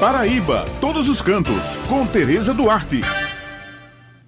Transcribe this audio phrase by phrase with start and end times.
[0.00, 3.00] Paraíba, todos os cantos, com Tereza Duarte.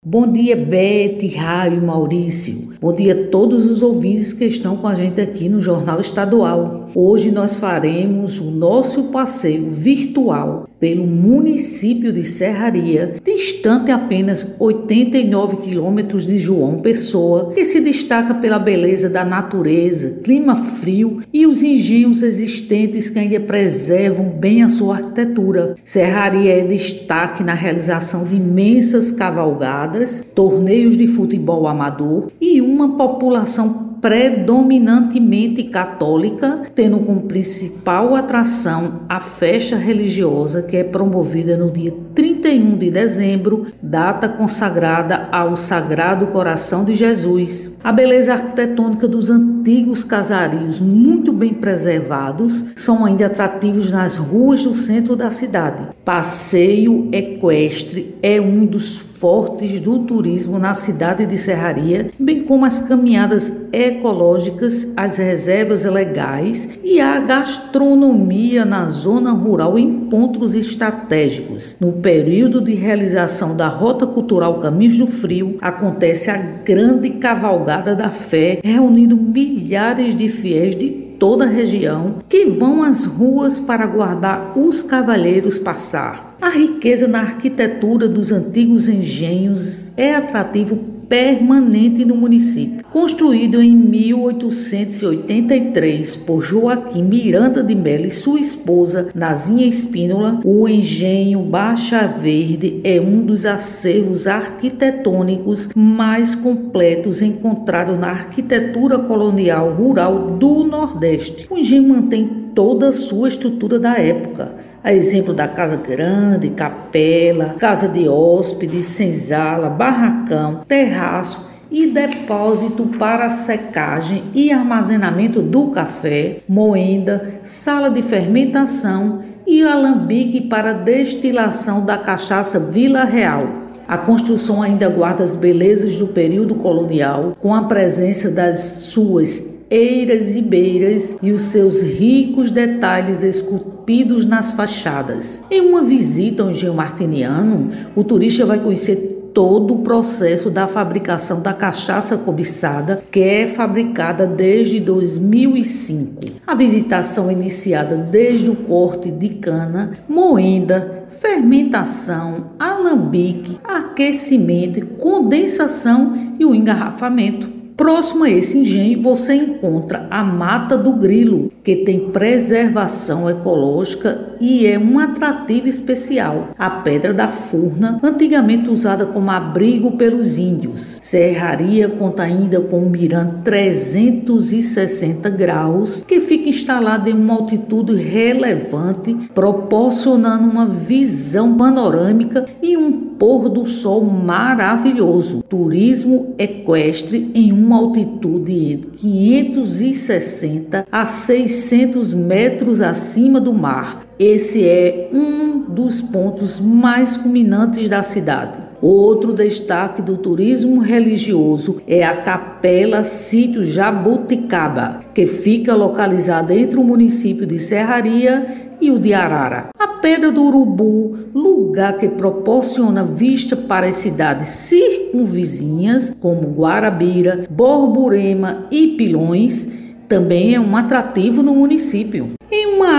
[0.00, 2.74] Bom dia, Bete, Raio Maurício.
[2.80, 6.88] Bom dia a todos os ouvintes que estão com a gente aqui no Jornal Estadual.
[6.94, 16.26] Hoje nós faremos o nosso passeio virtual pelo município de Serraria, distante apenas 89 quilômetros
[16.26, 22.22] de João Pessoa, que se destaca pela beleza da natureza, clima frio e os engenhos
[22.22, 25.76] existentes que ainda preservam bem a sua arquitetura.
[25.84, 33.85] Serraria é destaque na realização de imensas cavalgadas, torneios de futebol amador e uma população
[34.06, 41.92] predominantemente católica, tendo como principal atração a festa religiosa que é promovida no dia
[42.36, 47.70] 31 de dezembro, data consagrada ao Sagrado Coração de Jesus.
[47.82, 54.74] A beleza arquitetônica dos antigos casarios, muito bem preservados, são ainda atrativos nas ruas do
[54.74, 55.84] centro da cidade.
[56.04, 62.80] Passeio equestre é um dos fortes do turismo na cidade de Serraria, bem como as
[62.80, 71.76] caminhadas ecológicas, as reservas legais e a gastronomia na zona rural em pontos estratégicos.
[71.80, 71.92] No
[72.26, 78.58] período de realização da Rota Cultural Caminhos do Frio, acontece a grande cavalgada da fé,
[78.64, 84.82] reunindo milhares de fiéis de toda a região que vão às ruas para aguardar os
[84.82, 86.36] cavalheiros passar.
[86.42, 92.84] A riqueza na arquitetura dos antigos engenhos é atrativo permanente no município.
[92.90, 101.40] Construído em 1883 por Joaquim Miranda de Mello e sua esposa Nazinha Espínola, o engenho
[101.40, 110.64] Baixa Verde é um dos acervos arquitetônicos mais completos encontrados na arquitetura colonial rural do
[110.64, 111.46] Nordeste.
[111.50, 114.54] O engenho mantém toda a sua estrutura da época
[114.86, 123.28] a exemplo da casa grande, capela, casa de hóspedes, senzala, barracão, terraço e depósito para
[123.28, 132.60] secagem e armazenamento do café, moenda, sala de fermentação e alambique para destilação da cachaça
[132.60, 133.44] Vila Real.
[133.88, 140.36] A construção ainda guarda as belezas do período colonial, com a presença das suas eiras
[140.36, 145.44] e beiras e os seus ricos detalhes esculpidos nas fachadas.
[145.50, 151.42] Em uma visita ao engenho martiniano, o turista vai conhecer todo o processo da fabricação
[151.42, 156.22] da cachaça cobiçada, que é fabricada desde 2005.
[156.46, 166.44] A visitação é iniciada desde o corte de cana, moenda, fermentação, alambique, aquecimento, condensação e
[166.46, 167.55] o engarrafamento.
[167.76, 174.66] Próximo a esse engenho você encontra a Mata do Grilo, que tem preservação ecológica e
[174.66, 176.48] é um atrativo especial.
[176.58, 180.98] A Pedra da Furna, antigamente usada como abrigo pelos índios.
[181.02, 189.14] Serraria conta ainda com um mirante 360 graus, que fica instalado em uma altitude relevante,
[189.34, 195.42] proporcionando uma visão panorâmica e um pôr do sol maravilhoso.
[195.42, 204.06] Turismo equestre em uma altitude de 560 a 600 metros acima do mar.
[204.18, 208.66] Esse é um dos pontos mais culminantes da cidade.
[208.80, 216.84] Outro destaque do turismo religioso é a Capela Sítio Jabuticaba, que fica localizada entre o
[216.84, 219.68] município de Serraria e o de Arara.
[219.78, 228.66] A Pedra do Urubu, lugar que proporciona vista para as cidades circunvizinhas, como Guarabira, Borborema
[228.70, 229.68] e Pilões,
[230.08, 232.30] também é um atrativo no município.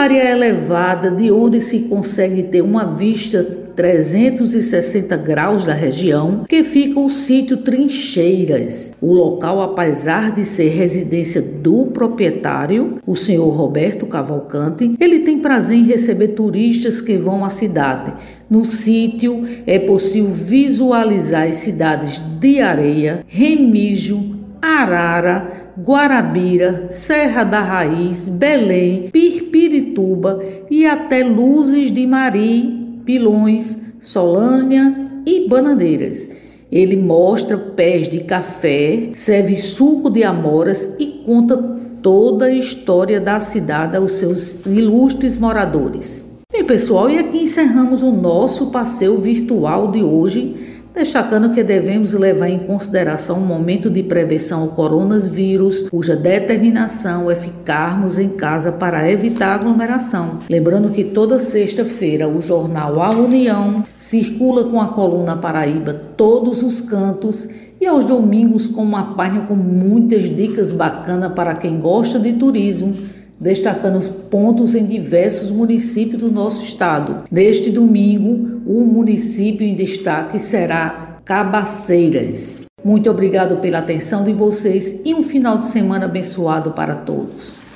[0.00, 6.98] Área elevada de onde se consegue ter uma vista 360 graus da região, que fica
[6.98, 8.94] o sítio Trincheiras.
[8.98, 15.76] O local, apesar de ser residência do proprietário, o senhor Roberto Cavalcante, ele tem prazer
[15.76, 18.14] em receber turistas que vão à cidade.
[18.48, 28.26] No sítio é possível visualizar as cidades de Areia, Remígio, Arara, Guarabira, Serra da Raiz,
[28.26, 29.08] Belém,
[30.00, 34.94] Pirpirituba e até Luzes de Mari pilões, solânia
[35.26, 36.28] e bananeiras.
[36.72, 41.56] Ele mostra pés de café, serve suco de amoras e conta
[42.00, 46.24] toda a história da cidade aos seus ilustres moradores.
[46.52, 52.48] Bem, pessoal, e aqui encerramos o nosso passeio virtual de hoje destacando que devemos levar
[52.48, 59.10] em consideração o momento de prevenção ao coronavírus, cuja determinação é ficarmos em casa para
[59.10, 60.40] evitar aglomeração.
[60.48, 66.80] Lembrando que toda sexta-feira o jornal A União circula com a coluna Paraíba todos os
[66.80, 67.48] cantos
[67.80, 72.94] e aos domingos com uma página com muitas dicas bacanas para quem gosta de turismo
[73.40, 77.24] destacando os pontos em diversos municípios do nosso estado.
[77.30, 82.66] Neste domingo, o município em destaque será Cabaceiras.
[82.84, 87.69] Muito obrigado pela atenção de vocês e um final de semana abençoado para todos.